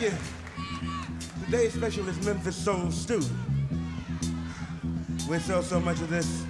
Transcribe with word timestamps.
thank 0.00 0.12
you. 0.12 1.44
Today's 1.44 1.74
special 1.74 2.08
is 2.08 2.24
Memphis 2.24 2.56
Soul 2.56 2.90
Stew. 2.90 3.22
We 5.28 5.38
sell 5.38 5.62
so 5.62 5.78
much 5.78 6.00
of 6.00 6.08
this, 6.08 6.44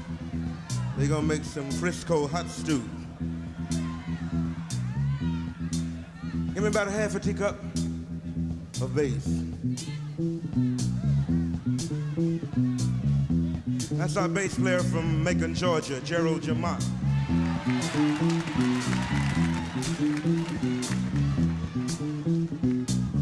they're 0.96 1.08
gonna 1.08 1.26
make 1.26 1.44
some 1.44 1.70
Frisco 1.72 2.26
hot 2.28 2.48
stew. 2.48 2.82
Give 6.54 6.62
me 6.62 6.68
about 6.68 6.88
a 6.88 6.90
half 6.90 7.14
a 7.14 7.20
teacup 7.20 7.60
of 8.80 8.94
bass. 8.94 9.26
That's 13.92 14.16
our 14.16 14.28
bass 14.28 14.58
player 14.58 14.80
from 14.80 15.24
Macon, 15.24 15.54
Georgia, 15.54 16.00
Gerald 16.00 16.42
Jamont. 16.42 16.82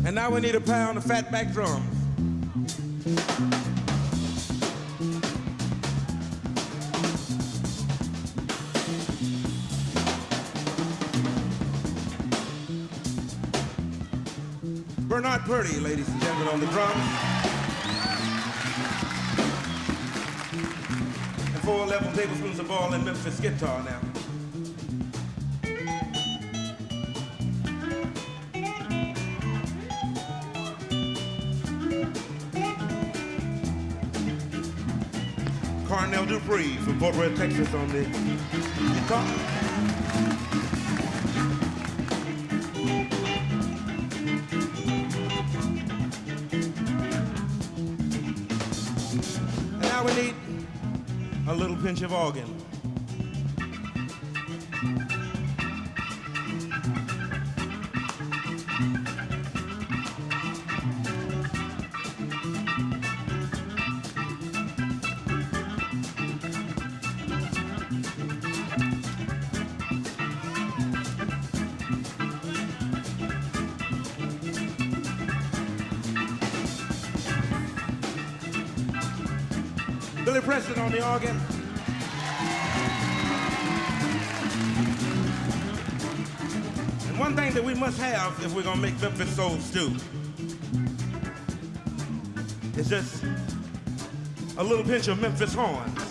And 0.09 0.15
now 0.15 0.31
we 0.31 0.41
need 0.41 0.55
a 0.55 0.61
pound 0.63 0.97
of 0.97 1.05
fatback 1.05 1.53
drums. 1.53 1.85
Bernard 15.07 15.43
Purdy, 15.43 15.79
ladies 15.79 16.09
and 16.09 16.21
gentlemen, 16.23 16.49
on 16.55 16.61
the 16.61 16.67
drums. 16.69 16.95
And 21.53 21.63
four 21.65 21.85
level 21.85 22.11
tablespoons 22.13 22.59
of 22.59 22.69
ball 22.69 22.95
and 22.95 23.05
Memphis 23.05 23.39
guitar 23.41 23.85
now. 23.85 24.18
Dupree 36.49 36.77
from 36.77 36.99
Fort 36.99 37.15
Worth, 37.17 37.37
Texas 37.37 37.75
on 37.75 37.89
the 37.89 38.05
guitar. 38.95 39.23
And 49.73 49.83
now 49.83 50.05
we 50.07 50.15
need 50.15 50.35
a 51.49 51.55
little 51.55 51.77
pinch 51.77 52.01
of 52.01 52.15
organ. 52.15 52.57
Billy 80.29 80.43
Preston 80.43 80.79
on 80.79 80.93
the 80.93 81.11
organ. 81.11 81.35
And 87.09 87.19
one 87.19 87.35
thing 87.35 87.55
that 87.55 87.65
we 87.65 87.73
must 87.73 87.99
have 87.99 88.39
if 88.45 88.55
we're 88.55 88.63
gonna 88.63 88.79
make 88.79 89.01
Memphis 89.01 89.35
Soul 89.35 89.57
Stew 89.57 89.97
is 92.77 92.91
just 92.91 93.25
a 94.59 94.63
little 94.63 94.85
pinch 94.85 95.09
of 95.09 95.19
Memphis 95.19 95.55
horns. 95.55 96.08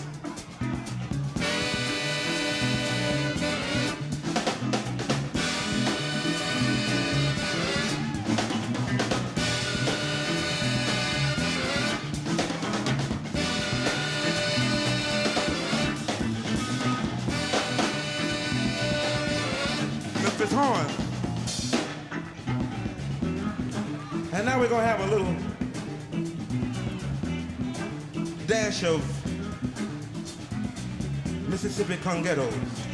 Mississippi 31.77 32.01
congettos. 32.03 32.86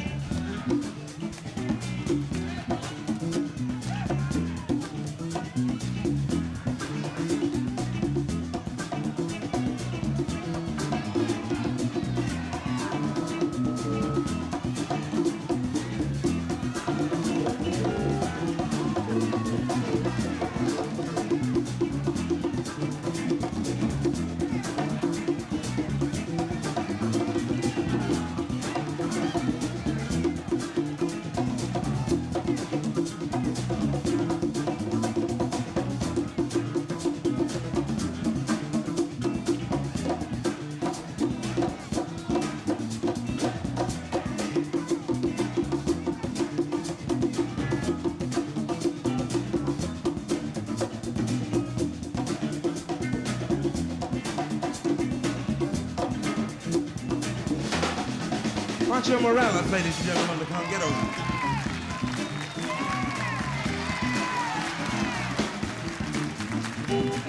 Ladies 59.74 59.98
and 60.02 60.06
gentlemen, 60.06 60.38
to 60.38 60.46
come 60.46 60.64
get 60.70 60.84
over. 60.84 60.94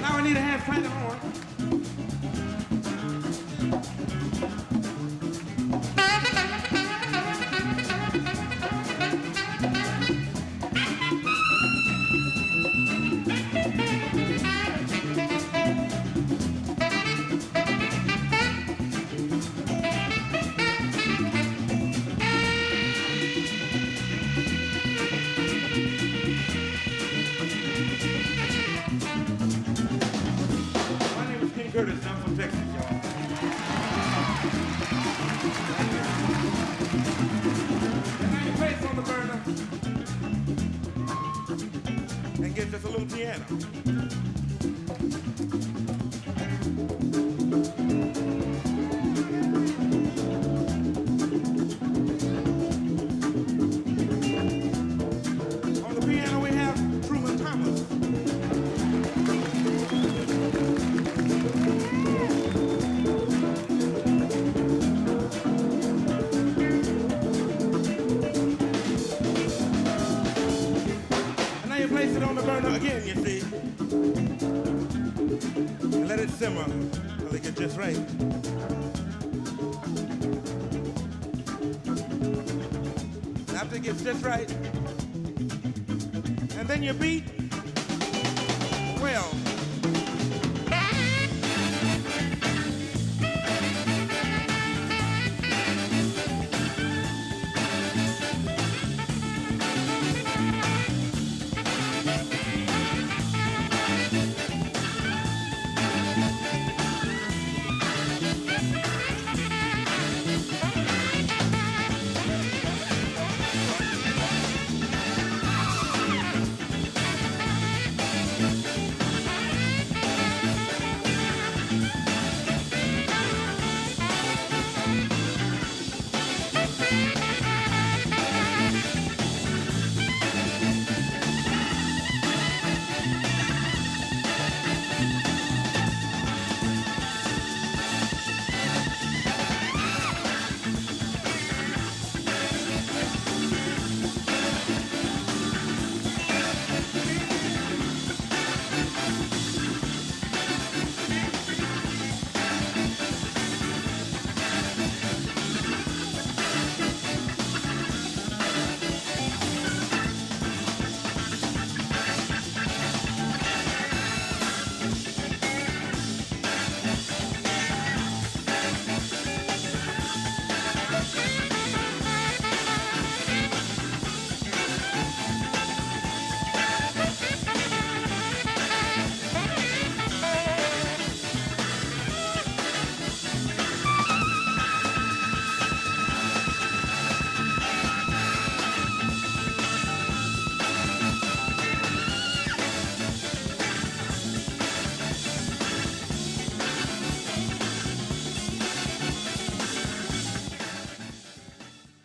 Now 0.02 0.18
I 0.18 0.22
need 0.22 0.36
a 0.36 0.40
half 0.40 0.66
pint 0.66 0.84
of 0.84 0.92
horn. 0.92 1.53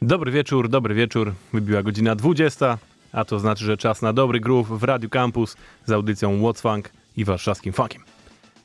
Dobry 0.10 0.32
wieczór, 0.32 0.70
dobry 0.70 0.96
wieczór. 0.96 1.34
Wybiła 1.54 1.84
godzina 1.84 2.16
20, 2.16 2.78
a 3.12 3.26
to 3.26 3.40
znaczy, 3.40 3.66
że 3.66 3.78
czas 3.78 4.02
na 4.02 4.14
dobry 4.14 4.40
groove 4.40 4.68
w 4.80 4.84
Radiu 4.84 5.10
Campus 5.10 5.58
z 5.86 5.92
audycją 5.92 6.42
What's 6.42 6.62
Funk 6.62 6.90
i 7.18 7.26
warszawskim 7.26 7.74
funkiem. 7.74 8.04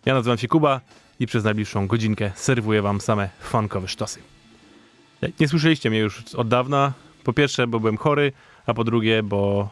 Ja 0.05 0.15
nazywam 0.15 0.39
się 0.39 0.49
Kuba 0.49 0.81
i 1.21 1.27
przez 1.27 1.45
najbliższą 1.45 1.87
godzinkę 1.87 2.31
serwuję 2.35 2.83
wam 2.83 3.01
same 3.01 3.29
funkowe 3.41 3.89
sztosy. 3.89 4.21
Nie 5.41 5.49
słyszeliście 5.49 5.91
mnie 5.91 5.99
już 5.99 6.35
od 6.35 6.49
dawna. 6.49 6.93
Po 7.25 7.33
pierwsze, 7.33 7.67
bo 7.67 7.81
byłem 7.81 7.97
chory, 7.97 8.33
a 8.67 8.75
po 8.75 8.85
drugie, 8.85 9.23
bo 9.23 9.71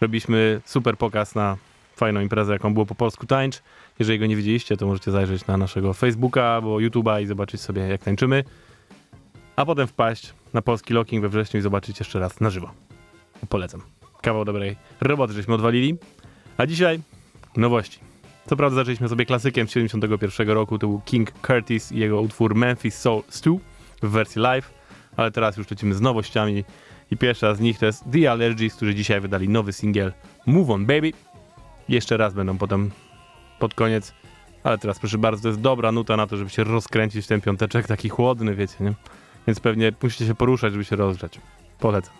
robiliśmy 0.00 0.60
super 0.64 0.98
pokaz 0.98 1.34
na 1.34 1.56
fajną 1.96 2.20
imprezę, 2.20 2.52
jaką 2.52 2.74
było 2.74 2.86
po 2.86 2.94
polsku 2.94 3.26
tańcz. 3.26 3.62
Jeżeli 3.98 4.18
go 4.18 4.26
nie 4.26 4.36
widzieliście, 4.36 4.76
to 4.76 4.86
możecie 4.86 5.10
zajrzeć 5.10 5.46
na 5.46 5.56
naszego 5.56 5.92
Facebooka 5.92 6.44
albo 6.44 6.76
YouTube'a 6.76 7.22
i 7.22 7.26
zobaczyć 7.26 7.60
sobie, 7.60 7.82
jak 7.82 8.02
tańczymy. 8.02 8.44
A 9.56 9.64
potem 9.64 9.86
wpaść 9.86 10.34
na 10.52 10.62
polski 10.62 10.94
locking 10.94 11.22
we 11.22 11.28
wrześniu 11.28 11.60
i 11.60 11.62
zobaczyć 11.62 11.98
jeszcze 11.98 12.18
raz 12.18 12.40
na 12.40 12.50
żywo. 12.50 12.70
Polecam. 13.48 13.82
Kawał 14.22 14.44
dobrej 14.44 14.76
roboty 15.00 15.32
żeśmy 15.32 15.54
odwalili. 15.54 15.96
A 16.56 16.66
dzisiaj 16.66 17.00
nowości. 17.56 17.98
Co 18.46 18.56
prawda 18.56 18.76
zaczęliśmy 18.76 19.08
sobie 19.08 19.26
klasykiem 19.26 19.68
z 19.68 19.70
71 19.70 20.48
roku, 20.48 20.78
to 20.78 20.86
był 20.86 21.00
King 21.04 21.32
Curtis 21.32 21.92
i 21.92 21.98
jego 21.98 22.20
utwór 22.20 22.54
Memphis 22.54 22.98
Soul 22.98 23.22
Stew 23.28 23.54
w 24.02 24.08
wersji 24.08 24.42
live, 24.42 24.74
ale 25.16 25.30
teraz 25.30 25.56
już 25.56 25.70
lecimy 25.70 25.94
z 25.94 26.00
nowościami 26.00 26.64
i 27.10 27.16
pierwsza 27.16 27.54
z 27.54 27.60
nich 27.60 27.78
to 27.78 27.86
jest 27.86 28.04
The 28.12 28.30
Allergies, 28.30 28.74
którzy 28.74 28.94
dzisiaj 28.94 29.20
wydali 29.20 29.48
nowy 29.48 29.72
singiel 29.72 30.12
Move 30.46 30.70
On 30.70 30.86
Baby. 30.86 31.12
Jeszcze 31.88 32.16
raz 32.16 32.34
będą 32.34 32.58
potem 32.58 32.90
pod 33.58 33.74
koniec, 33.74 34.14
ale 34.64 34.78
teraz 34.78 34.98
proszę 34.98 35.18
bardzo, 35.18 35.42
to 35.42 35.48
jest 35.48 35.60
dobra 35.60 35.92
nuta 35.92 36.16
na 36.16 36.26
to, 36.26 36.36
żeby 36.36 36.50
się 36.50 36.64
rozkręcić 36.64 37.24
w 37.24 37.28
ten 37.28 37.40
piąteczek, 37.40 37.86
taki 37.86 38.08
chłodny, 38.08 38.54
wiecie, 38.54 38.76
nie? 38.80 38.94
Więc 39.46 39.60
pewnie 39.60 39.92
musicie 40.02 40.26
się 40.26 40.34
poruszać, 40.34 40.72
żeby 40.72 40.84
się 40.84 40.96
rozgrzać. 40.96 41.40
Polecam. 41.78 42.14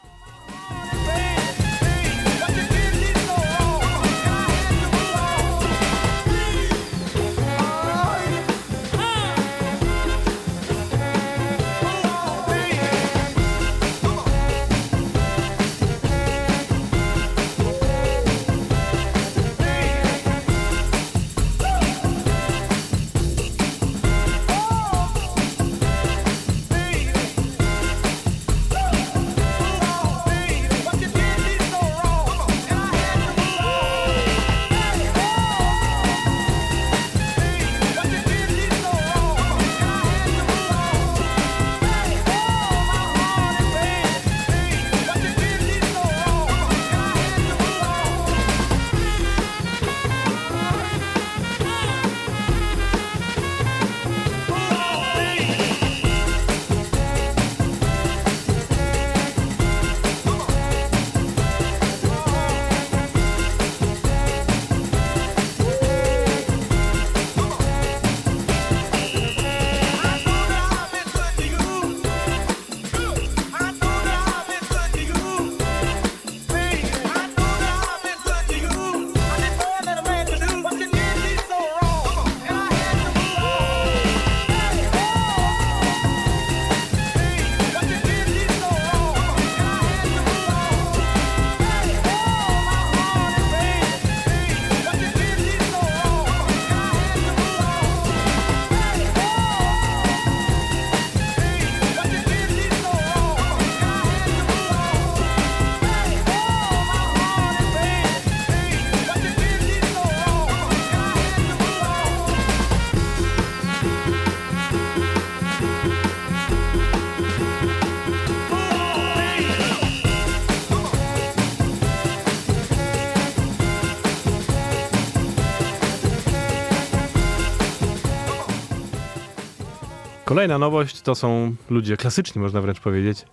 Kolejna 130.35 130.59
nowość 130.59 131.01
to 131.01 131.15
są 131.15 131.55
ludzie 131.71 131.97
klasyczni, 131.97 132.43
można 132.43 132.61
wręcz 132.61 132.81
powiedzieć, 132.81 133.25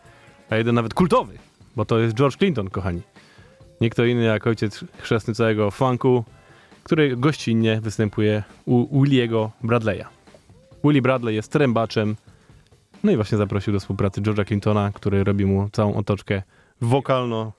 a 0.49 0.55
jeden 0.55 0.75
nawet 0.75 0.93
kultowy, 0.93 1.37
bo 1.75 1.85
to 1.85 1.99
jest 1.99 2.15
George 2.15 2.37
Clinton, 2.37 2.69
kochani. 2.69 3.01
Nie 3.81 3.89
kto 3.89 4.05
inny 4.05 4.23
jak 4.23 4.47
ojciec 4.47 4.85
chrzestny 4.97 5.33
całego 5.33 5.71
funku, 5.71 6.23
który 6.83 7.17
gościnnie 7.17 7.81
występuje 7.81 8.43
u 8.65 9.01
Williego 9.01 9.51
Bradley'a. 9.63 10.05
Willie 10.83 11.01
Bradley 11.01 11.35
jest 11.35 11.51
trębaczem, 11.51 12.15
no 13.03 13.11
i 13.11 13.15
właśnie 13.15 13.37
zaprosił 13.37 13.73
do 13.73 13.79
współpracy 13.79 14.21
George'a 14.21 14.47
Clintona, 14.47 14.91
który 14.93 15.23
robi 15.23 15.45
mu 15.45 15.69
całą 15.69 15.95
otoczkę 15.95 16.41
wokalno 16.81 17.51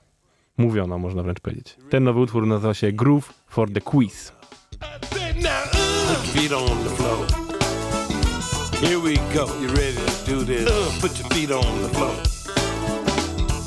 mówioną, 0.59 0.99
można 0.99 1.23
wręcz 1.23 1.41
powiedzieć. 1.41 1.77
Ten 1.91 2.05
nowy 2.05 2.21
utwór 2.21 2.47
nazywa 2.47 2.75
się 2.75 2.93
Groove 2.93 3.33
for 3.49 3.73
the 3.73 3.81
Quiz. 3.81 4.33
Here 8.83 8.99
we 8.99 9.15
go. 9.33 9.47
You 9.61 9.69
ready 9.69 9.95
to 9.95 10.25
do 10.27 10.43
this? 10.43 10.69
Uh, 10.69 10.91
put 11.01 11.17
your 11.17 11.29
feet 11.29 11.53
on 11.53 11.83
the 11.83 11.89
floor. 11.91 12.17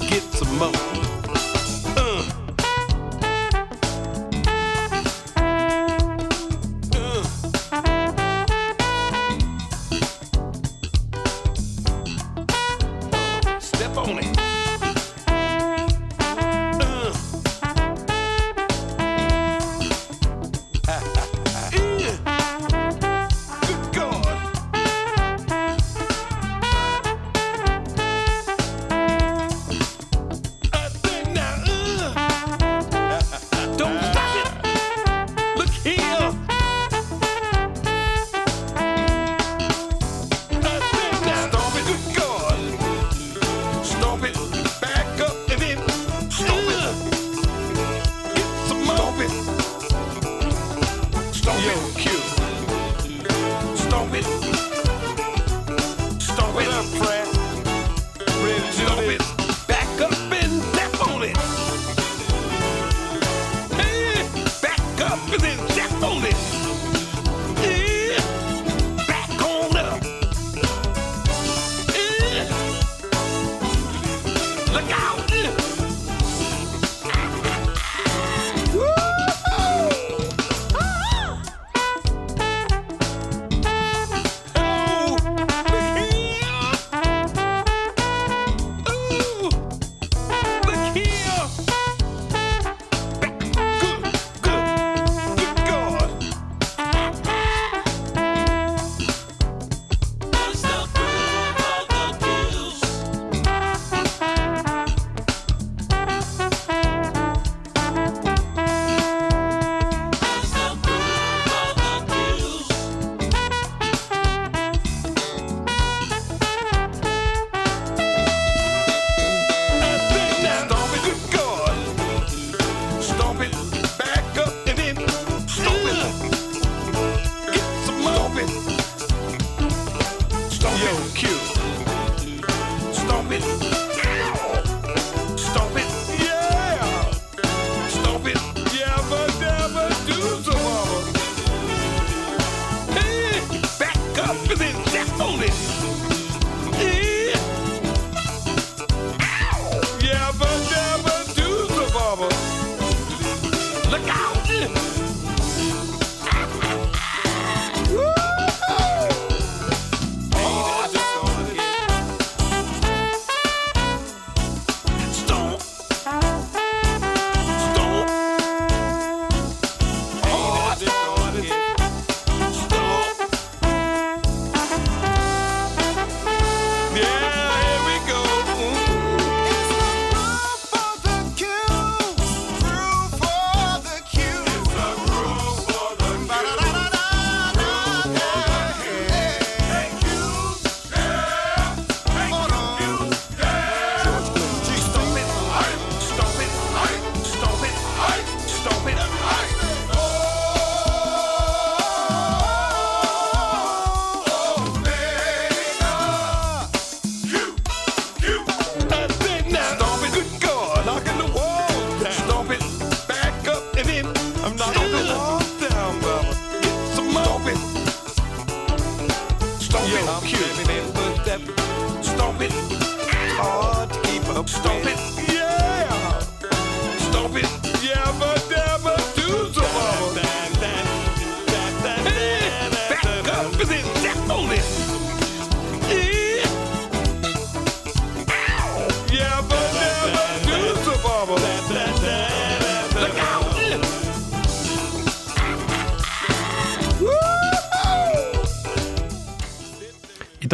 Get 0.10 0.24
some 0.24 0.58
more. 0.58 0.74
Uh. 1.96 2.24
Uh. 13.48 13.60
Step 13.60 13.98
on 13.98 14.20
it. 14.20 14.45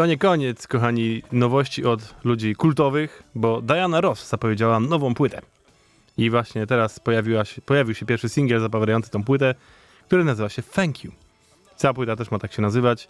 to 0.01 0.05
nie 0.05 0.17
koniec, 0.17 0.67
kochani, 0.67 1.23
nowości 1.31 1.85
od 1.85 2.15
ludzi 2.23 2.55
kultowych, 2.55 3.23
bo 3.35 3.61
Diana 3.61 4.01
Ross 4.01 4.29
zapowiedziała 4.29 4.79
nową 4.79 5.13
płytę. 5.13 5.41
I 6.17 6.29
właśnie 6.29 6.67
teraz 6.67 6.99
pojawiła 6.99 7.45
się, 7.45 7.61
pojawił 7.61 7.95
się 7.95 8.05
pierwszy 8.05 8.29
singiel 8.29 8.59
zapowiadający 8.59 9.09
tą 9.09 9.23
płytę, 9.23 9.55
który 10.05 10.23
nazywa 10.23 10.49
się 10.49 10.63
Thank 10.63 11.03
You. 11.03 11.11
Cała 11.75 11.93
płyta 11.93 12.15
też 12.15 12.31
ma 12.31 12.39
tak 12.39 12.53
się 12.53 12.61
nazywać. 12.61 13.07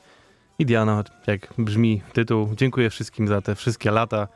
I 0.59 0.65
Diana, 0.65 1.03
jak 1.27 1.53
brzmi 1.57 2.01
tytuł, 2.13 2.49
dziękuję 2.55 2.89
wszystkim 2.89 3.27
za 3.27 3.41
te 3.41 3.55
wszystkie 3.55 3.91
lata 3.91 4.27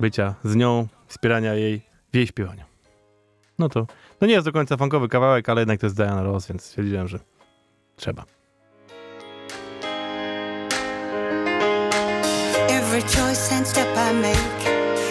bycia 0.00 0.34
z 0.44 0.56
nią, 0.56 0.88
wspierania 1.06 1.54
jej 1.54 1.82
w 2.12 2.16
jej 2.16 2.26
śpiewaniu. 2.26 2.64
No 3.58 3.68
to, 3.68 3.86
no 4.20 4.26
nie 4.26 4.34
jest 4.34 4.46
do 4.46 4.52
końca 4.52 4.76
funkowy 4.76 5.08
kawałek, 5.08 5.48
ale 5.48 5.60
jednak 5.60 5.80
to 5.80 5.86
jest 5.86 5.96
Diana 5.96 6.22
Ross, 6.22 6.48
więc 6.48 6.64
stwierdziłem, 6.64 7.08
że 7.08 7.18
trzeba. 7.96 8.35
Every 12.96 13.10
choice 13.10 13.52
and 13.52 13.66
step 13.66 13.94
I 13.94 14.10
make, 14.10 14.66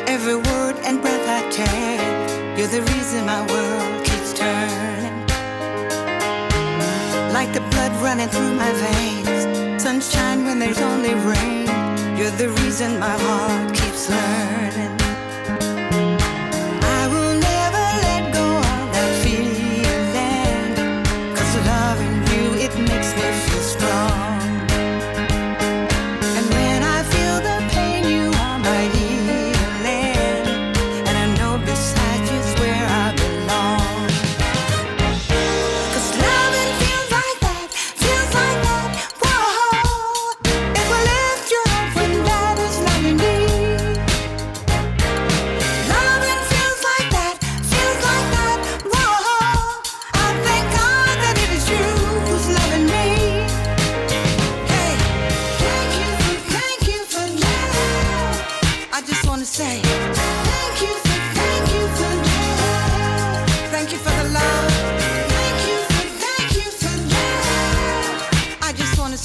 every 0.09 0.37
word 0.37 0.75
and 0.85 0.99
breath 1.03 1.27
I 1.29 1.47
take, 1.51 2.57
you're 2.57 2.67
the 2.67 2.81
reason 2.81 3.27
my 3.27 3.41
world 3.45 4.03
keeps 4.03 4.33
turning. 4.33 5.27
Like 7.31 7.53
the 7.53 7.61
blood 7.69 7.91
running 8.01 8.27
through 8.29 8.55
my 8.55 8.71
veins, 8.71 9.83
sunshine 9.83 10.45
when 10.45 10.57
there's 10.57 10.81
only 10.81 11.13
rain, 11.13 11.67
you're 12.17 12.31
the 12.31 12.49
reason 12.63 12.97
my 12.97 13.15
heart 13.19 13.75
keeps 13.75 14.09
learning. 14.09 14.54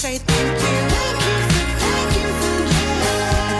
say 0.00 0.16
thank 0.16 0.59
you. 0.64 0.78
Thank 1.85 2.11
you 2.16 2.28
for, 2.40 2.57
thank 2.64 2.80
you 2.88 2.88
for. 3.04 3.04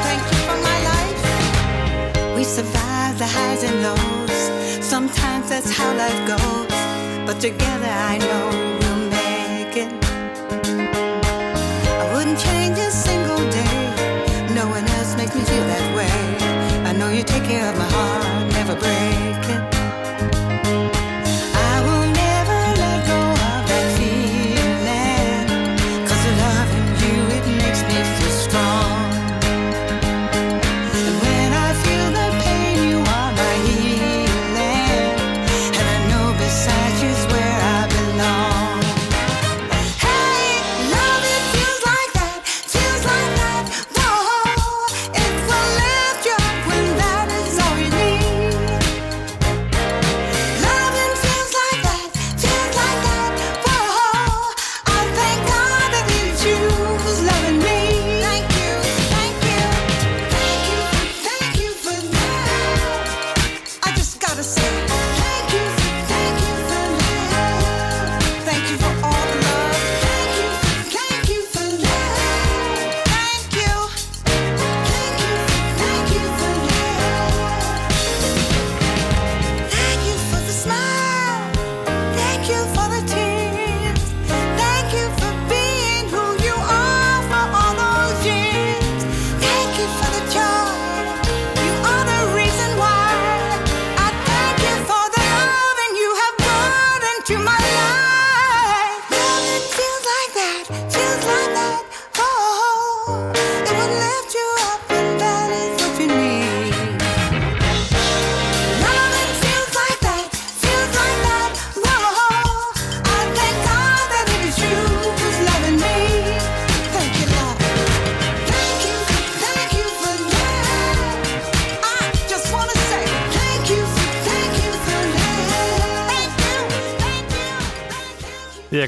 Thank 0.09 0.25
you 0.33 0.39
for 0.49 0.57
my 0.69 0.79
life. 0.91 2.35
We 2.35 2.45
survive 2.45 3.19
the 3.19 3.27
highs 3.27 3.63
and 3.63 3.77
lows. 3.83 4.39
Sometimes 4.83 5.51
that's 5.51 5.71
how 5.71 5.95
life 5.95 6.21
goes. 6.27 6.79
But 7.27 7.41
together 7.43 7.93
I 8.13 8.17
know 8.17 8.70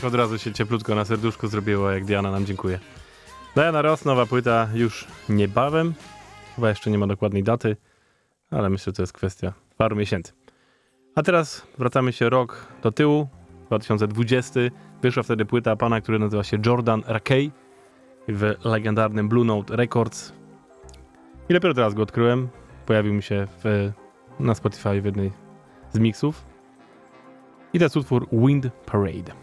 tak 0.03 0.09
od 0.09 0.15
razu 0.15 0.39
się 0.39 0.53
cieplutko 0.53 0.95
na 0.95 1.05
serduszku 1.05 1.49
zrobiło, 1.49 1.91
jak 1.91 2.05
Diana 2.05 2.31
nam 2.31 2.47
dziękuję. 2.47 2.79
Diana 3.55 3.83
Ross, 3.83 4.05
nowa 4.05 4.27
płyta 4.27 4.69
już 4.75 5.07
niebawem. 5.29 5.95
Chyba 6.57 6.69
jeszcze 6.69 6.91
nie 6.91 6.99
ma 6.99 7.07
dokładnej 7.07 7.43
daty, 7.43 7.77
ale 8.51 8.71
myślę, 8.71 8.85
że 8.91 8.93
to 8.93 9.03
jest 9.03 9.13
kwestia 9.13 9.53
paru 9.77 9.97
miesięcy. 9.97 10.33
A 11.15 11.23
teraz 11.23 11.67
wracamy 11.79 12.13
się 12.13 12.31
rok 12.31 12.67
do 12.83 12.93
tyłu, 12.93 13.29
2020. 13.67 14.61
Wyszła 15.03 15.23
wtedy 15.23 15.45
płyta 15.45 15.77
pana, 15.77 16.01
który 16.01 16.19
nazywa 16.19 16.45
się 16.45 16.59
Jordan 16.67 17.03
Rakey 17.07 17.51
w 18.29 18.55
legendarnym 18.65 19.29
Blue 19.29 19.45
Note 19.45 19.77
Records. 19.77 20.33
I 21.49 21.55
dopiero 21.55 21.75
teraz 21.75 21.95
go 21.95 22.03
odkryłem. 22.03 22.49
Pojawił 22.87 23.15
mi 23.15 23.23
się 23.23 23.47
w, 23.65 23.93
na 24.41 24.55
Spotify 24.55 25.01
w 25.01 25.05
jednej 25.05 25.33
z 25.93 25.99
miksów. 25.99 26.45
I 27.73 27.79
to 27.79 27.85
jest 27.85 27.97
utwór 27.97 28.29
Wind 28.33 28.69
Parade. 28.87 29.42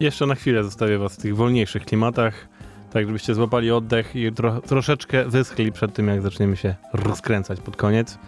Jeszcze 0.00 0.26
na 0.26 0.34
chwilę 0.34 0.64
zostawię 0.64 0.98
was 0.98 1.14
w 1.14 1.22
tych 1.22 1.36
wolniejszych 1.36 1.84
klimatach, 1.84 2.48
tak 2.92 3.06
żebyście 3.06 3.34
złapali 3.34 3.70
oddech 3.70 4.16
i 4.16 4.32
tro, 4.32 4.60
troszeczkę 4.60 5.24
wyschli 5.24 5.72
przed 5.72 5.94
tym, 5.94 6.08
jak 6.08 6.22
zaczniemy 6.22 6.56
się 6.56 6.74
rozkręcać 6.92 7.60
pod 7.60 7.76
koniec. 7.76 8.18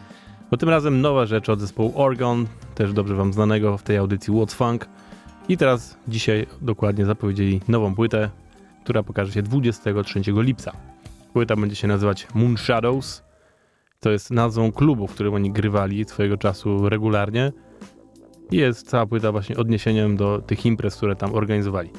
Bo 0.51 0.57
tym 0.57 0.69
razem 0.69 1.01
nowa 1.01 1.27
rzecz 1.27 1.49
od 1.49 1.61
zespołu 1.61 1.93
Orgon, 1.95 2.47
też 2.75 2.93
dobrze 2.93 3.15
wam 3.15 3.33
znanego 3.33 3.79
w 3.79 3.83
tej 3.83 3.97
audycji 3.97 4.33
What's 4.33 4.55
Funk. 4.55 4.89
I 5.49 5.57
teraz 5.57 5.97
dzisiaj 6.09 6.47
dokładnie 6.61 7.07
zapowiedzieli 7.07 7.61
nową 7.69 7.95
płytę, 7.95 8.31
która 8.85 9.03
pokaże 9.03 9.33
się 9.33 9.43
23 9.43 10.21
lipca. 10.27 10.73
Płyta 11.33 11.57
będzie 11.57 11.77
się 11.77 11.89
nazywać 11.89 12.27
Moon 12.35 12.57
Shadows. 12.57 13.23
To 14.01 14.11
jest 14.11 14.31
nazwą 14.31 14.73
klubu, 14.73 15.07
w 15.07 15.15
którym 15.15 15.35
oni 15.35 15.51
grywali 15.51 16.05
swojego 16.05 16.37
czasu 16.37 16.89
regularnie. 16.89 17.53
I 18.53 18.57
jest 18.57 18.89
cała 18.89 19.07
płyta 19.07 19.33
właśnie 19.33 19.57
odniesieniem 19.57 20.17
do 20.17 20.43
tych 20.47 20.67
imprez, 20.67 20.97
które 20.97 21.17
tam 21.17 21.35
organizowali. 21.35 21.91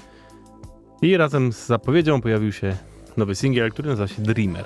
I 1.01 1.17
razem 1.17 1.53
z 1.53 1.65
zapowiedzią 1.67 2.21
pojawił 2.21 2.51
się 2.51 2.77
nowy 3.17 3.35
singiel, 3.35 3.71
który 3.71 3.89
nazywa 3.89 4.07
się 4.07 4.21
Dreamer. 4.21 4.65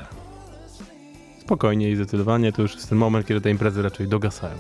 Spokojnie 1.42 1.92
i 1.92 1.96
zdecydowanie 1.96 2.52
to 2.52 2.62
już 2.62 2.76
jest 2.76 2.90
ten 2.90 2.98
moment, 2.98 3.28
kiedy 3.28 3.42
te 3.42 3.50
imprezy 3.50 3.82
raczej 3.82 4.08
dogasają. 4.08 4.56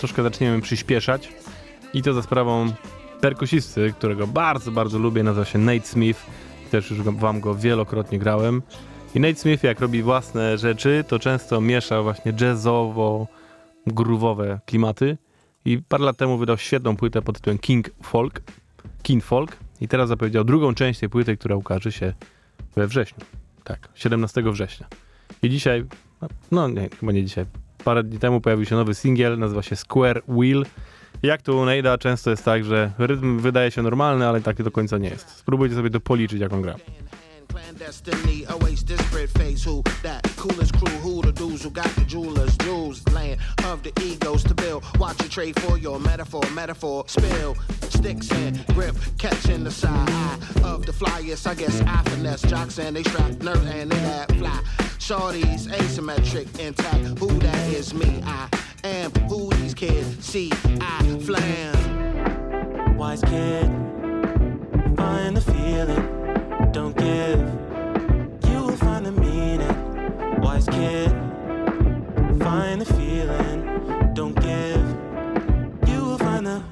Troszkę 0.00 0.22
zaczniemy 0.22 0.60
przyspieszać. 0.60 1.32
I 1.94 2.02
to 2.02 2.14
za 2.14 2.22
sprawą 2.22 2.72
perkusisty, 3.20 3.94
którego 3.98 4.26
bardzo, 4.26 4.70
bardzo 4.70 4.98
lubię, 4.98 5.22
nazywa 5.22 5.44
się 5.44 5.58
Nate 5.58 5.86
Smith. 5.86 6.26
Też 6.70 6.90
już 6.90 7.02
wam 7.02 7.40
go 7.40 7.54
wielokrotnie 7.54 8.18
grałem. 8.18 8.62
I 9.14 9.20
Nate 9.20 9.34
Smith, 9.34 9.64
jak 9.64 9.80
robi 9.80 10.02
własne 10.02 10.58
rzeczy, 10.58 11.04
to 11.08 11.18
często 11.18 11.60
miesza 11.60 12.02
właśnie 12.02 12.32
jazzowo-groowowe 12.32 14.58
klimaty. 14.66 15.18
I 15.64 15.82
parę 15.88 16.04
lat 16.04 16.16
temu 16.16 16.38
wydał 16.38 16.58
świetną 16.58 16.96
płytę 16.96 17.22
pod 17.22 17.36
tytułem 17.36 17.58
King 17.58 17.90
Folk. 18.02 18.40
King 19.02 19.24
Folk. 19.24 19.56
I 19.80 19.88
teraz 19.88 20.08
zapowiedział 20.08 20.44
drugą 20.44 20.74
część 20.74 21.00
tej 21.00 21.08
płyty, 21.08 21.36
która 21.36 21.56
ukaże 21.56 21.92
się 21.92 22.12
we 22.76 22.86
wrześniu. 22.86 23.24
Tak, 23.64 23.88
17 23.94 24.42
września. 24.42 24.86
I 25.42 25.50
dzisiaj, 25.50 25.84
no, 26.22 26.28
no 26.50 26.68
nie, 26.68 26.88
chyba 27.00 27.12
nie 27.12 27.24
dzisiaj, 27.24 27.46
parę 27.84 28.02
dni 28.02 28.18
temu 28.18 28.40
pojawił 28.40 28.66
się 28.66 28.76
nowy 28.76 28.94
singiel, 28.94 29.38
nazywa 29.38 29.62
się 29.62 29.76
Square 29.76 30.22
Wheel. 30.28 30.66
Jak 31.22 31.42
to 31.42 31.56
u 31.56 31.64
często 31.98 32.30
jest 32.30 32.44
tak, 32.44 32.64
że 32.64 32.92
rytm 32.98 33.38
wydaje 33.38 33.70
się 33.70 33.82
normalny, 33.82 34.26
ale 34.26 34.40
taki 34.40 34.62
do 34.62 34.70
końca 34.70 34.98
nie 34.98 35.08
jest. 35.08 35.28
Spróbujcie 35.28 35.74
sobie 35.74 35.90
to 35.90 36.00
policzyć, 36.00 36.40
jak 36.40 36.52
on 36.52 36.62
gra. 36.62 36.74
Clandestiny 37.50 38.44
awaits 38.48 38.84
this 38.84 39.00
spread 39.06 39.28
face. 39.30 39.64
Who 39.64 39.82
that 40.02 40.22
coolest 40.36 40.72
crew? 40.78 40.94
Who 40.98 41.20
the 41.22 41.32
dudes 41.32 41.64
who 41.64 41.70
got 41.70 41.88
the 41.96 42.04
jewelers? 42.04 42.56
Jewels, 42.58 43.06
land 43.08 43.40
of 43.64 43.82
the 43.82 43.92
egos 44.02 44.44
to 44.44 44.54
build. 44.54 44.84
Watch 44.98 45.20
you 45.22 45.28
trade 45.28 45.58
for 45.60 45.76
your 45.76 45.98
metaphor, 45.98 46.42
metaphor 46.54 47.04
spill. 47.08 47.56
Sticks 47.88 48.30
and 48.30 48.64
grip, 48.68 48.94
catching 49.18 49.64
the 49.64 49.70
side 49.70 50.08
eye 50.08 50.38
of 50.62 50.86
the 50.86 50.92
flyest. 50.92 51.46
I 51.46 51.54
guess 51.54 51.80
I 51.82 52.02
finesse 52.04 52.42
jocks 52.42 52.78
and 52.78 52.94
they 52.94 53.02
strap 53.02 53.42
nerve 53.42 53.66
and 53.66 53.90
they 53.90 53.96
that 53.96 54.30
fly. 54.36 54.62
Shorties 54.98 55.66
asymmetric 55.66 56.58
intact. 56.60 57.18
Who 57.18 57.26
that 57.40 57.68
is 57.72 57.92
me? 57.92 58.22
I 58.24 58.48
am 58.84 59.10
who 59.28 59.50
these 59.54 59.74
kids 59.74 60.24
see. 60.24 60.52
I 60.80 61.18
flam. 61.24 62.96
Wise 62.96 63.22
kid, 63.22 63.66
Find 72.40 72.80
the 72.80 72.86
feeling, 72.86 74.14
don't 74.14 74.34
give. 74.34 74.80
You 75.88 76.04
will 76.04 76.18
find 76.18 76.46
the 76.46 76.62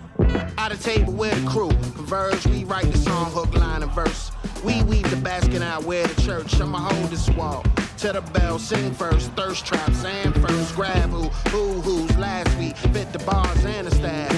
At 0.57 0.73
a 0.73 0.79
table 0.79 1.13
with 1.13 1.35
the 1.45 1.51
crew, 1.51 1.69
converge, 1.95 2.47
we 2.47 2.65
write 2.65 2.91
the 2.91 2.97
song, 2.97 3.31
hook, 3.33 3.55
line, 3.55 3.83
and 3.83 3.93
verse. 3.93 4.33
We 4.65 4.83
weave 4.85 5.11
the 5.11 5.17
basket 5.17 5.61
out 5.61 5.85
where 5.85 6.07
the 6.07 6.23
church, 6.23 6.59
I'ma 6.59 6.79
hold 6.79 7.11
this 7.11 7.29
wall. 7.31 7.63
To 7.99 8.13
the 8.13 8.23
bell, 8.33 8.59
sing 8.59 8.95
first, 8.95 9.31
thirst 9.33 9.67
traps, 9.67 10.03
and 10.05 10.35
first, 10.41 10.75
grab 10.75 11.11
who, 11.11 11.29
who, 11.51 11.81
who's 11.83 12.17
last 12.17 12.57
week, 12.59 12.77
fit 12.77 13.13
the 13.13 13.19
bars 13.21 13.65
and 13.67 13.87
the 13.87 13.91
staff. 13.95 14.33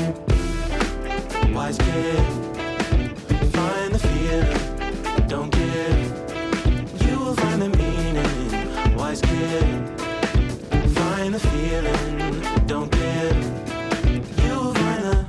wise 1.55 1.79
kid, 1.79 2.19
find 3.53 3.95
the 3.95 3.99
feeling, 4.01 4.70
find 10.95 11.35
the 11.35 11.41
feeling, 11.41 12.67
don't 12.67 12.91
give. 12.93 13.37
You 14.45 14.73
find 14.75 15.03
the 15.05 15.27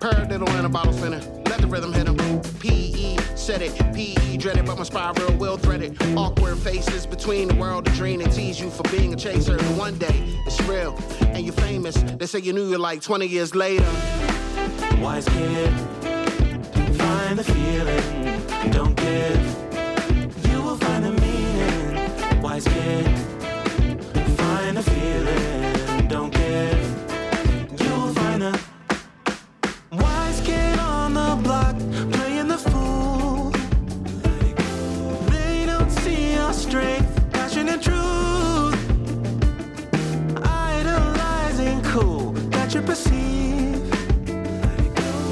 Paradiddle 0.00 0.58
in 0.58 0.64
a 0.64 0.68
bottle 0.68 0.92
spinner, 0.92 1.20
let 1.46 1.60
the 1.60 1.68
rhythm 1.68 1.92
hit 1.92 2.08
'em. 2.08 2.16
PE 2.58 3.16
said 3.36 3.62
it, 3.62 3.72
PE 3.94 4.36
dreaded, 4.36 4.66
but 4.66 4.78
my 4.78 4.84
spiral 4.84 5.32
will 5.34 5.56
thread 5.56 5.82
it. 5.82 5.96
Awkward 6.16 6.58
faces 6.58 7.06
between 7.06 7.48
the 7.48 7.54
world 7.54 7.86
and 7.86 7.96
dream 7.96 8.20
and 8.20 8.32
tease 8.32 8.60
you 8.60 8.68
for 8.68 8.82
being 8.90 9.14
a 9.14 9.16
chaser. 9.16 9.56
And 9.56 9.78
one 9.78 9.96
day 9.98 10.36
it's 10.44 10.60
real, 10.62 10.98
and 11.20 11.44
you're 11.44 11.54
famous. 11.54 11.94
They 12.18 12.26
say 12.26 12.40
you 12.40 12.52
knew 12.52 12.68
you 12.68 12.78
like 12.78 13.00
20 13.00 13.26
years 13.26 13.54
later. 13.54 13.86
Wise 15.00 15.28
kid, 15.28 15.72
find 16.98 17.38
the 17.38 17.44
feeling, 17.44 18.72
don't 18.72 18.96
give. 18.96 19.67
Wise 22.58 22.74
kid, 22.74 23.18
find 24.36 24.76
the 24.76 24.82
feeling, 24.82 26.08
don't 26.08 26.32
give. 26.32 27.80
You 27.80 27.90
will 27.92 28.12
find 28.14 28.42
the 28.42 28.60
wise 29.92 30.40
kid 30.40 30.76
on 30.80 31.14
the 31.14 31.38
block, 31.40 31.76
playing 32.10 32.48
the 32.48 32.58
fool. 32.58 33.52
They 35.30 35.66
don't 35.66 35.88
see 35.88 36.32
your 36.34 36.52
strength, 36.52 37.30
passion, 37.32 37.68
and 37.68 37.80
truth. 37.80 38.74
Idolizing 40.44 41.80
cool 41.82 42.32
that 42.50 42.74
you 42.74 42.82
perceive. 42.82 43.88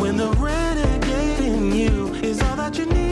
When 0.01 0.17
the 0.17 0.31
renegade 0.39 1.41
in 1.41 1.73
you 1.73 2.15
is 2.23 2.41
all 2.41 2.55
that 2.55 2.79
you 2.79 2.87
need. 2.87 3.06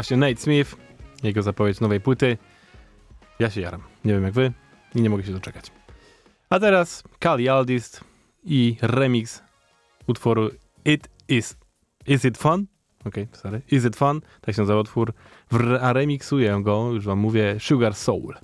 Właśnie 0.00 0.16
Nate 0.16 0.36
Smith, 0.36 0.76
jego 1.22 1.42
zapowiedź 1.42 1.80
nowej 1.80 2.00
płyty. 2.00 2.38
Ja 3.38 3.50
się 3.50 3.60
jaram. 3.60 3.82
Nie 4.04 4.12
wiem 4.12 4.22
jak 4.22 4.32
wy 4.32 4.52
i 4.94 5.02
nie 5.02 5.10
mogę 5.10 5.24
się 5.24 5.32
doczekać. 5.32 5.70
A 6.50 6.60
teraz 6.60 7.02
Kali 7.18 7.48
Aldist 7.48 8.04
i 8.44 8.76
remix 8.82 9.42
utworu 10.06 10.50
It 10.84 11.08
Is. 11.28 11.56
Is 12.06 12.24
It 12.24 12.38
Fun? 12.38 12.66
Okej, 13.04 13.28
sorry. 13.32 13.62
Is 13.70 13.84
It 13.84 13.96
Fun? 13.96 14.20
Tak 14.40 14.54
się 14.54 14.62
nazywa 14.62 14.80
utwór. 14.80 15.12
A 15.80 15.92
remiksuję 15.92 16.60
go, 16.62 16.92
już 16.92 17.04
wam 17.04 17.18
mówię, 17.18 17.56
Sugar 17.58 17.94
Soul. 17.94 18.34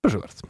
Proszę 0.00 0.18
bardzo. 0.18 0.42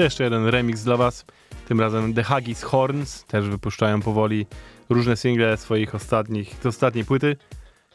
To 0.00 0.04
jeszcze 0.04 0.24
jeden 0.24 0.46
remix 0.46 0.82
dla 0.82 0.96
was. 0.96 1.24
Tym 1.68 1.80
razem 1.80 2.14
The 2.14 2.22
Haggis 2.22 2.62
Horns 2.62 3.24
też 3.24 3.48
wypuszczają 3.48 4.00
powoli 4.02 4.46
różne 4.88 5.16
single 5.16 5.56
swoich 5.56 5.94
ostatnich, 5.94 6.56
z 6.62 6.66
ostatniej 6.66 7.04
płyty. 7.04 7.36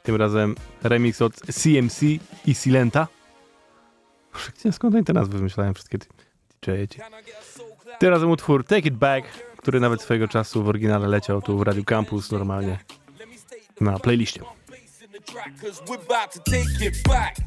Tym 0.03 0.15
razem 0.15 0.55
remix 0.83 1.21
od 1.21 1.35
CMC 1.35 2.01
i 2.45 2.55
Silenta. 2.55 3.07
Gdzie- 4.59 4.71
Skąd 4.71 4.95
oni 4.95 5.03
te 5.03 5.13
nazwy 5.13 5.37
wymyślają 5.37 5.73
wszystkie 5.73 5.97
DJ-e? 5.97 6.87
Tym 7.99 8.09
razem 8.09 8.29
utwór 8.29 8.63
Take 8.63 8.87
It 8.87 8.95
Back, 8.95 9.27
który 9.57 9.79
nawet 9.79 10.01
swojego 10.01 10.27
czasu 10.27 10.63
w 10.63 10.69
oryginale 10.69 11.07
leciał 11.07 11.41
tu 11.41 11.57
w 11.57 11.61
Radio 11.61 11.83
Campus 11.83 12.31
normalnie 12.31 12.79
na 13.81 13.99
playliście. 13.99 14.41
Track, 15.25 15.59
cause 15.59 15.81
we're 15.87 15.95
about 15.95 16.31
to 16.31 16.39
take 16.45 16.67
it 16.81 17.03
back. 17.03 17.37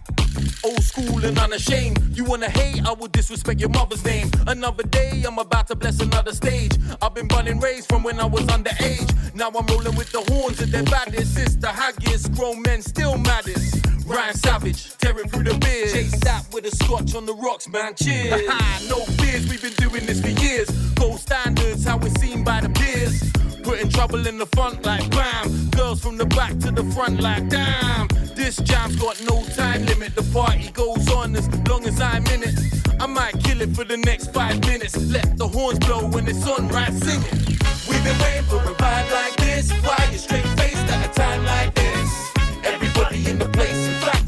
Old 0.64 0.82
school 0.82 1.24
and 1.24 1.38
unashamed. 1.38 2.16
You 2.16 2.24
wanna 2.24 2.50
hate, 2.50 2.84
I 2.86 2.92
will 2.92 3.08
disrespect 3.08 3.60
your 3.60 3.68
mother's 3.70 4.04
name. 4.04 4.30
Another 4.46 4.82
day, 4.82 5.22
I'm 5.26 5.38
about 5.38 5.68
to 5.68 5.76
bless 5.76 6.00
another 6.00 6.32
stage. 6.32 6.72
I've 7.00 7.14
been 7.14 7.28
running 7.28 7.60
rays 7.60 7.86
from 7.86 8.02
when 8.02 8.18
I 8.20 8.26
was 8.26 8.42
underage. 8.44 9.34
Now 9.34 9.48
I'm 9.48 9.66
rolling 9.66 9.96
with 9.96 10.10
the 10.12 10.20
horns 10.32 10.60
of 10.60 10.70
their 10.70 10.82
baddest. 10.84 11.38
It's 11.38 11.56
the 11.56 11.68
haggis, 11.68 12.28
grown 12.28 12.62
men 12.62 12.82
still 12.82 13.16
maddest. 13.18 13.76
Ryan 14.08 14.34
Savage, 14.34 14.96
tearing 14.96 15.28
through 15.28 15.44
the 15.44 15.58
beers. 15.58 15.92
Chase 15.92 16.18
that 16.20 16.46
with 16.52 16.64
a 16.64 16.70
scotch 16.76 17.14
on 17.14 17.26
the 17.26 17.34
rocks, 17.34 17.68
man. 17.68 17.94
Cheers. 17.94 18.48
no 18.88 19.04
fears, 19.20 19.48
we've 19.48 19.60
been 19.60 19.74
doing 19.74 20.06
this 20.06 20.20
for 20.20 20.28
years. 20.28 20.70
Gold 20.94 21.20
standards, 21.20 21.84
how 21.84 21.98
we're 21.98 22.14
seen 22.18 22.42
by 22.42 22.60
the 22.60 22.70
peers. 22.70 23.30
Putting 23.62 23.90
trouble 23.90 24.26
in 24.26 24.38
the 24.38 24.46
front 24.46 24.84
like 24.86 25.10
bam. 25.10 25.68
Girls 25.70 26.00
from 26.00 26.16
the 26.16 26.24
back 26.24 26.58
to 26.60 26.70
the 26.70 26.84
front 26.94 27.20
like 27.20 27.48
damn. 27.50 28.08
This 28.34 28.56
jam's 28.56 28.96
got 28.96 29.20
no 29.28 29.44
time 29.54 29.84
limit. 29.84 30.14
The 30.14 30.22
party 30.32 30.70
goes 30.72 31.06
on 31.10 31.36
as 31.36 31.46
long 31.68 31.84
as 31.86 32.00
I'm 32.00 32.24
in 32.28 32.44
it. 32.44 32.58
I 33.00 33.06
might 33.06 33.38
kill 33.44 33.60
it 33.60 33.76
for 33.76 33.84
the 33.84 33.98
next 33.98 34.32
five 34.32 34.58
minutes. 34.60 34.96
Let 34.96 35.36
the 35.36 35.46
horns 35.46 35.78
blow 35.80 36.08
when 36.08 36.26
it's 36.26 36.46
on, 36.46 36.68
right? 36.68 36.92
Sing 36.94 37.20
it. 37.20 37.48
We've 37.86 38.02
been 38.02 38.18
waiting 38.20 38.44
for 38.44 38.56
a 38.56 38.74
vibe 38.74 39.12
like 39.12 39.36
this. 39.36 39.70
Why 39.82 40.08
you 40.10 40.18
straight 40.18 40.46
faced 40.58 40.88
at 40.92 41.10
a 41.10 41.12
time 41.12 41.44
like 41.44 41.74
this? 41.74 42.27
Everybody 42.68 43.30
in 43.30 43.38
the 43.38 43.48
place, 43.48 43.88
in 43.88 43.94
fact, 44.02 44.27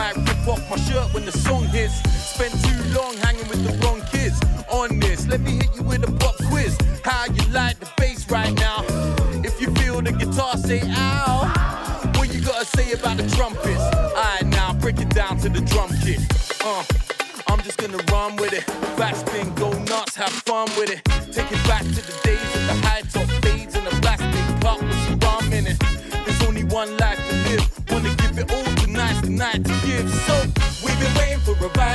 might 0.00 0.16
rip 0.16 0.48
off 0.48 0.70
my 0.70 0.78
shirt 0.78 1.12
when 1.12 1.26
the 1.26 1.32
song 1.32 1.64
hits. 1.66 1.96
Spent 2.32 2.52
too 2.64 2.80
long 2.98 3.14
hanging 3.18 3.46
with 3.48 3.62
the 3.66 3.72
wrong 3.84 4.00
kids. 4.10 4.40
On 4.70 4.98
this, 4.98 5.28
let 5.28 5.40
me 5.40 5.52
hit 5.60 5.70
you 5.76 5.82
with 5.82 6.08
a 6.08 6.12
pop 6.20 6.36
quiz. 6.48 6.72
How 7.04 7.26
you 7.26 7.44
like 7.52 7.78
the 7.78 7.88
bass 7.98 8.20
right 8.30 8.54
now? 8.66 8.78
If 9.48 9.60
you 9.60 9.68
feel 9.74 10.00
the 10.00 10.12
guitar, 10.12 10.56
say 10.56 10.80
ow. 10.86 11.38
What 12.16 12.32
you 12.34 12.40
gotta 12.40 12.64
say 12.64 12.92
about 12.92 13.18
the 13.18 13.28
trumpets? 13.36 13.84
Alright, 14.16 14.46
now 14.46 14.72
break 14.72 14.98
it 15.00 15.10
down 15.10 15.36
to 15.42 15.48
the 15.50 15.60
drum 15.72 15.90
kit. 16.02 16.20
Uh, 16.64 16.82
I'm 17.48 17.60
just 17.60 17.76
gonna 17.76 18.02
run 18.10 18.36
with 18.36 18.54
it. 18.54 18.64
Backspin, 19.00 19.54
go 19.56 19.68
nuts, 19.84 20.16
have 20.16 20.32
fun 20.48 20.68
with 20.78 20.90
it. 20.96 21.04
Take 21.34 21.52
it 21.52 21.59
not 29.40 29.54
to 29.54 29.74
give. 29.86 30.06
So 30.26 30.34
we've 30.84 31.00
been 31.00 31.14
waiting 31.16 31.38
for 31.38 31.54
revival. 31.54 31.89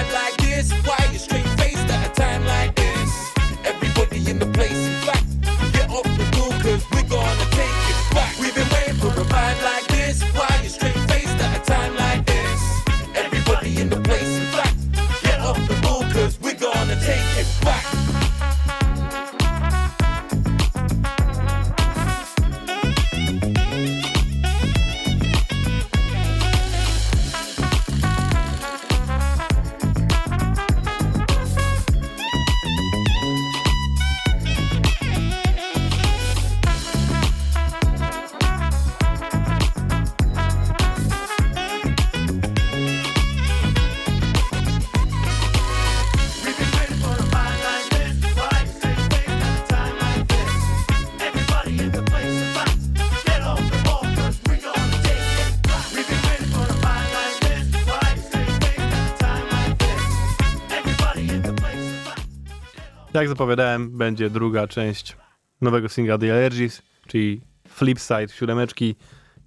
Jak 63.15 63.27
zapowiadałem, 63.27 63.97
będzie 63.97 64.29
druga 64.29 64.67
część 64.67 65.17
nowego 65.61 65.89
singla 65.89 66.17
The 66.17 66.33
Allergies, 66.33 66.81
czyli 67.07 67.41
Flipside 67.67 68.27
siódemeczki. 68.27 68.95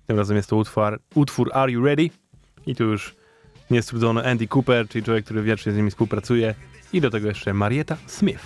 Tym 0.06 0.16
razem 0.16 0.36
jest 0.36 0.50
to 0.50 0.56
utwór, 0.56 1.00
utwór 1.14 1.50
Are 1.54 1.72
You 1.72 1.84
Ready? 1.84 2.10
I 2.66 2.74
tu 2.74 2.84
już 2.84 3.14
niestrudzono 3.70 4.24
Andy 4.24 4.48
Cooper, 4.48 4.88
czyli 4.88 5.04
człowiek, 5.04 5.24
który 5.24 5.42
wiecznie 5.42 5.72
z 5.72 5.76
nimi 5.76 5.90
współpracuje. 5.90 6.54
I 6.92 7.00
do 7.00 7.10
tego 7.10 7.28
jeszcze 7.28 7.54
Marietta 7.54 7.96
Smith. 8.06 8.44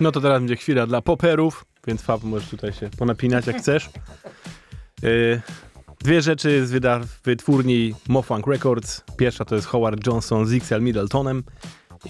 No 0.00 0.12
to 0.12 0.20
teraz 0.20 0.40
będzie 0.40 0.56
chwila 0.56 0.86
dla 0.86 1.02
poperów, 1.02 1.64
więc 1.86 2.02
Fab 2.02 2.22
możesz 2.22 2.48
tutaj 2.48 2.72
się 2.72 2.90
ponapinać 2.98 3.46
jak 3.46 3.56
chcesz. 3.56 3.90
E, 5.02 5.08
dwie 6.00 6.22
rzeczy 6.22 6.66
z 6.66 6.72
wytwórni 7.24 7.94
Mofunk 8.08 8.46
Records. 8.46 9.04
Pierwsza 9.16 9.44
to 9.44 9.54
jest 9.54 9.66
Howard 9.66 10.06
Johnson 10.06 10.46
z 10.46 10.52
XL 10.52 10.80
Middletonem 10.80 11.42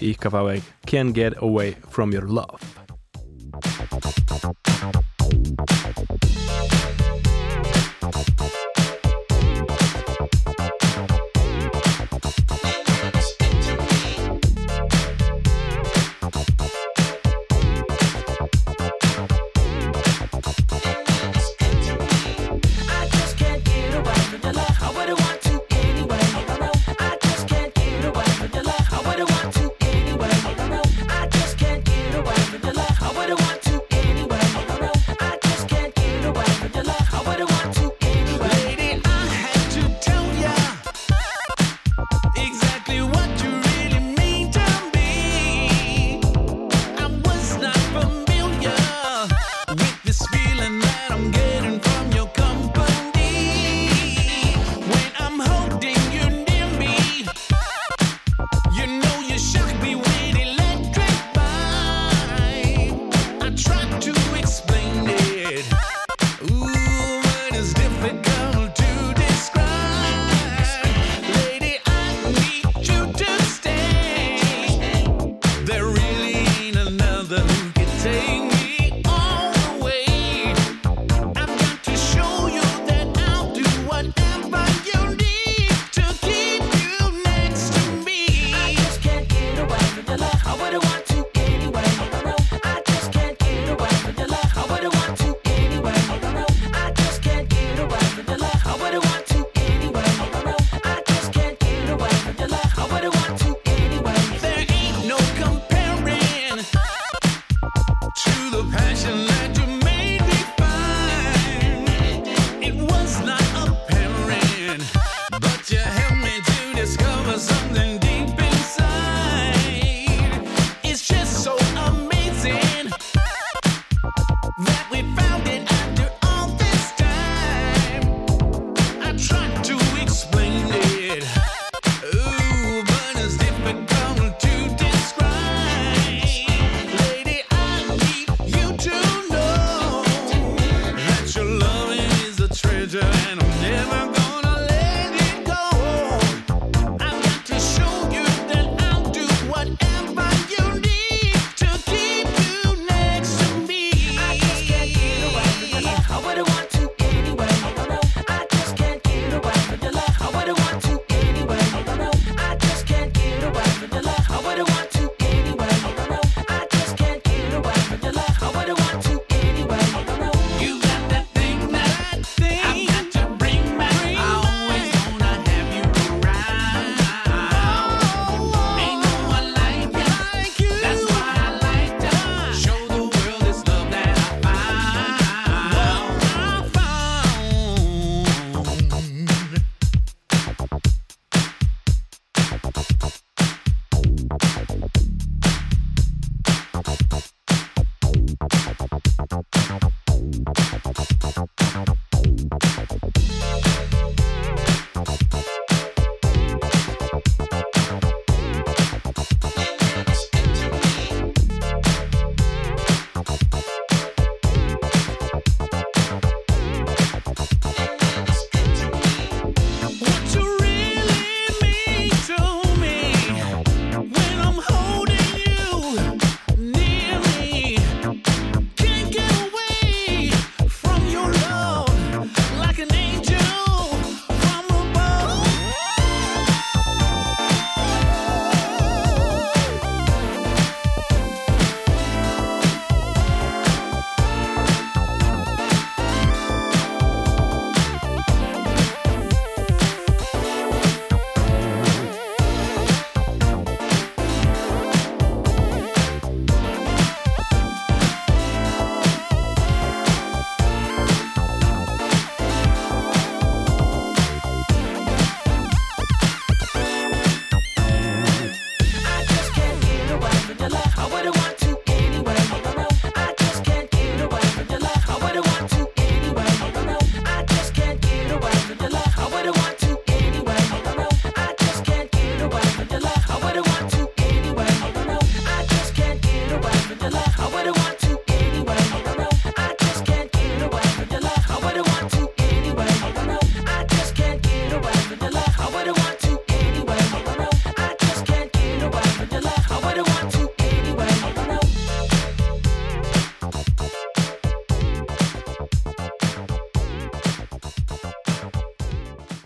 i 0.01 0.05
ich 0.05 0.17
kawałek 0.17 0.61
Can't 0.87 1.11
Get 1.11 1.37
Away 1.37 1.75
From 1.89 2.11
Your 2.11 2.29
Love. 2.29 2.57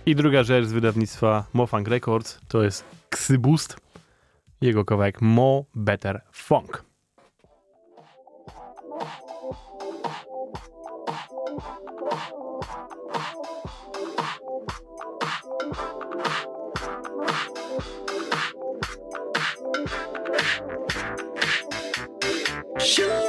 I 0.08 0.16
druga 0.16 0.44
rzecz 0.44 0.66
z 0.66 0.72
wydawnictwa 0.74 1.46
Mofang 1.54 1.88
Records 1.88 2.40
to 2.48 2.64
jest 2.64 2.86
Ksybust, 3.10 3.78
jego 4.62 4.86
kawałek 4.86 5.22
Mo 5.22 5.66
Better 5.76 6.22
Funk. 6.32 6.84
Shoot! 22.80 23.25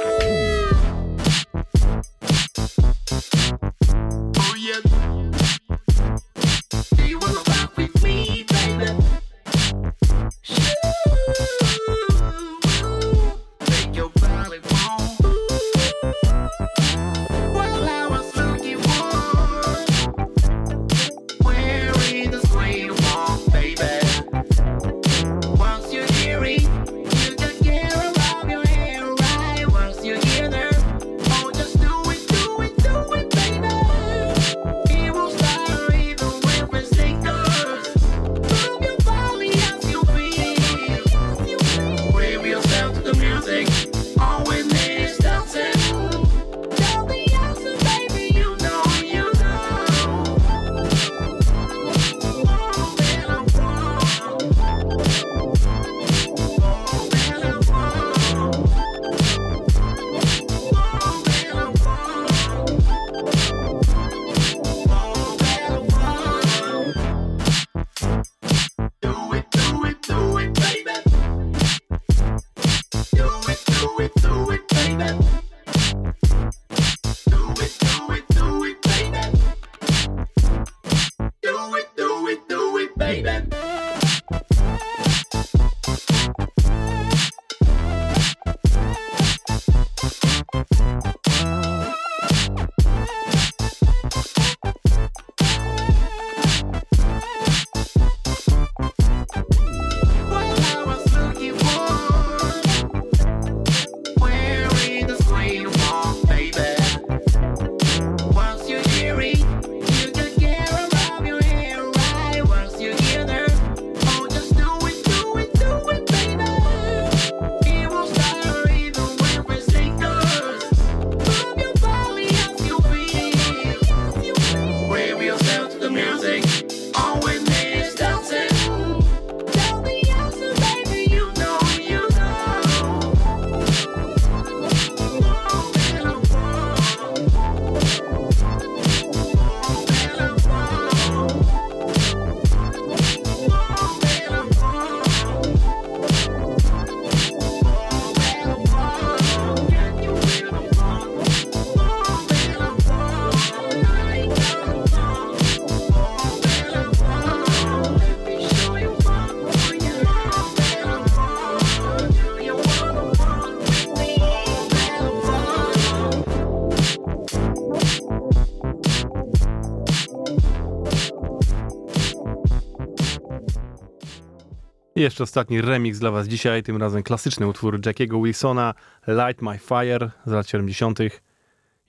I 174.97 175.01
jeszcze 175.01 175.23
ostatni 175.23 175.61
remix 175.61 175.99
dla 175.99 176.11
Was 176.11 176.27
dzisiaj, 176.27 176.63
tym 176.63 176.77
razem 176.77 177.03
klasyczny 177.03 177.47
utwór 177.47 177.79
Jackiego 177.85 178.21
Wilsona, 178.21 178.73
Light 179.07 179.41
My 179.41 179.57
Fire 179.57 180.11
z 180.25 180.31
lat 180.31 180.49
70. 180.49 180.99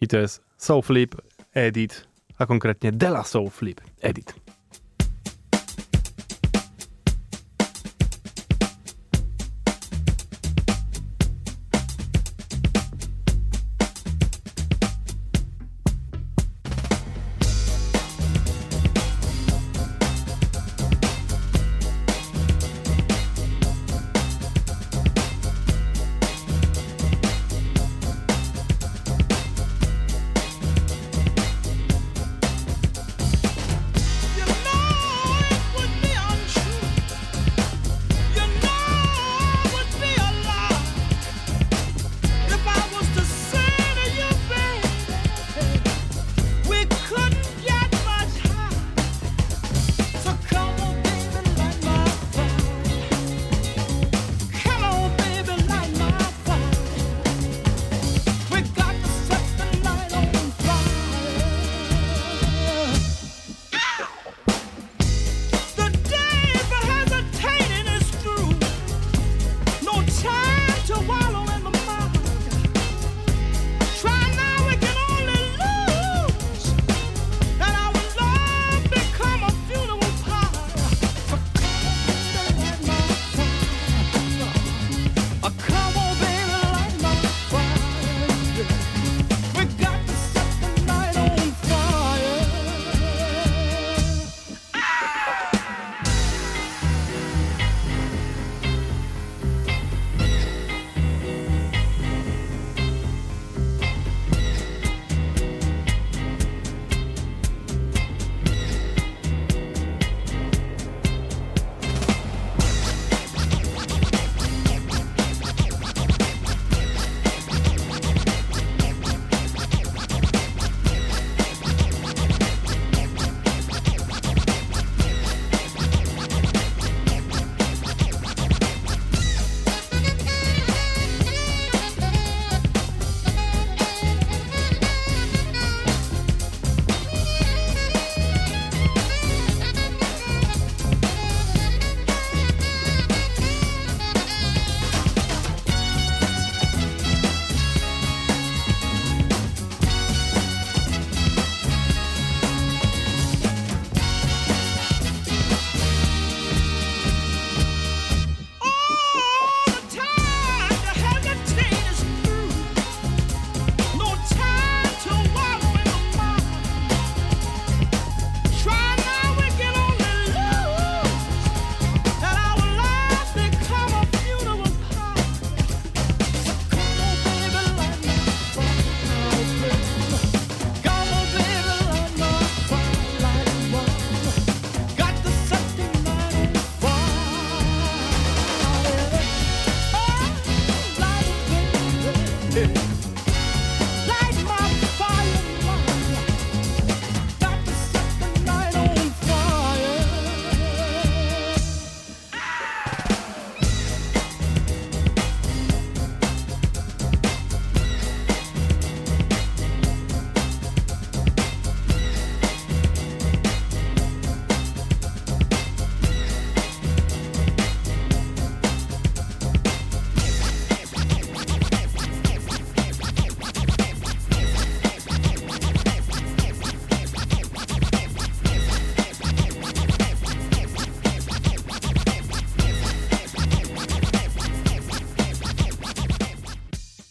I 0.00 0.08
to 0.08 0.18
jest 0.18 0.44
Soul 0.56 0.82
Flip 0.82 1.16
Edit, 1.54 2.08
a 2.38 2.46
konkretnie 2.46 2.92
Della 2.92 3.24
Soul 3.24 3.50
Flip 3.50 3.80
Edit. 4.00 4.47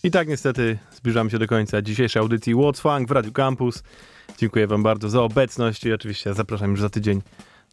I 0.07 0.11
tak 0.11 0.27
niestety 0.27 0.77
zbliżamy 0.91 1.29
się 1.29 1.39
do 1.39 1.47
końca 1.47 1.81
dzisiejszej 1.81 2.19
audycji 2.19 2.55
What's 2.55 2.79
Funk 2.79 3.09
w 3.09 3.11
Radio 3.11 3.31
Campus. 3.31 3.83
Dziękuję 4.37 4.67
wam 4.67 4.83
bardzo 4.83 5.09
za 5.09 5.21
obecność 5.21 5.85
i 5.85 5.93
oczywiście 5.93 6.33
zapraszam 6.33 6.71
już 6.71 6.81
za 6.81 6.89
tydzień 6.89 7.21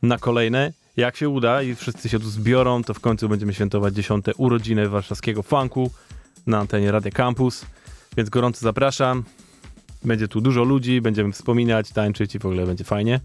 na 0.02 0.18
kolejne. 0.18 0.72
Jak 0.96 1.16
się 1.16 1.28
uda 1.28 1.62
i 1.62 1.74
wszyscy 1.74 2.08
się 2.08 2.18
tu 2.18 2.30
zbiorą, 2.30 2.84
to 2.84 2.94
w 2.94 3.00
końcu 3.00 3.28
będziemy 3.28 3.54
świętować 3.54 3.94
dziesiąte 3.94 4.34
urodziny 4.34 4.88
warszawskiego 4.88 5.42
funku 5.42 5.90
na 6.46 6.58
antenie 6.58 6.92
Radia 6.92 7.10
Campus. 7.10 7.66
Więc 8.16 8.30
gorąco 8.30 8.60
zapraszam. 8.60 9.24
Będzie 10.04 10.28
tu 10.28 10.40
dużo 10.40 10.64
ludzi, 10.64 11.00
będziemy 11.00 11.32
wspominać, 11.32 11.90
tańczyć 11.90 12.34
i 12.34 12.38
w 12.38 12.46
ogóle 12.46 12.66
będzie 12.66 12.84
fajnie. 12.84 13.20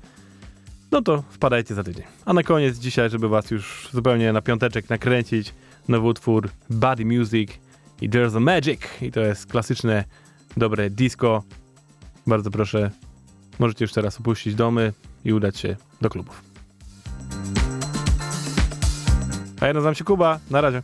No 0.91 1.01
to 1.01 1.24
wpadajcie 1.30 1.76
za 1.76 1.84
tydzień. 1.84 2.03
A 2.26 2.34
na 2.34 2.43
koniec 2.43 2.78
dzisiaj, 2.78 3.10
żeby 3.10 3.30
was 3.30 3.51
już 3.51 3.89
zupełnie 3.93 4.34
na 4.34 4.41
piąteczek 4.41 4.89
nakręcić, 4.89 5.53
nowy 5.88 6.07
utwór 6.07 6.49
Body 6.70 7.05
Music 7.05 7.49
i 8.02 8.10
There's 8.10 8.38
a 8.38 8.39
Magic. 8.39 8.82
I 9.02 9.12
to 9.12 9.20
jest 9.20 9.45
klasyczne, 9.45 10.04
dobre 10.58 10.89
disco. 10.89 11.43
Bardzo 12.28 12.52
proszę, 12.52 12.91
możecie 13.60 13.86
już 13.86 13.93
teraz 13.93 14.20
opuścić 14.20 14.56
domy 14.56 14.93
i 15.26 15.34
udać 15.34 15.60
się 15.60 15.76
do 16.02 16.10
klubów. 16.10 16.41
A 19.62 19.68
ja 19.68 19.74
nazywam 19.74 19.95
się 19.95 20.04
Kuba. 20.04 20.39
Na 20.52 20.62
razie. 20.62 20.82